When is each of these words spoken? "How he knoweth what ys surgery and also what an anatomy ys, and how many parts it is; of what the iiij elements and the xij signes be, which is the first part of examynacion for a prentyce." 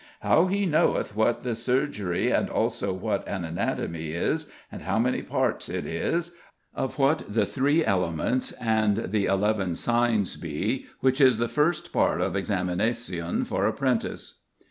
"How 0.21 0.47
he 0.47 0.65
knoweth 0.65 1.15
what 1.15 1.45
ys 1.45 1.61
surgery 1.61 2.31
and 2.31 2.49
also 2.49 2.91
what 2.91 3.27
an 3.27 3.45
anatomy 3.45 4.15
ys, 4.15 4.47
and 4.71 4.81
how 4.81 4.97
many 4.97 5.21
parts 5.21 5.69
it 5.69 5.85
is; 5.85 6.31
of 6.73 6.97
what 6.97 7.31
the 7.31 7.43
iiij 7.43 7.83
elements 7.85 8.51
and 8.53 8.97
the 9.11 9.25
xij 9.25 9.77
signes 9.77 10.37
be, 10.37 10.87
which 11.01 11.21
is 11.21 11.37
the 11.37 11.47
first 11.47 11.93
part 11.93 12.19
of 12.19 12.33
examynacion 12.33 13.45
for 13.45 13.67
a 13.67 13.73
prentyce." 13.73 14.39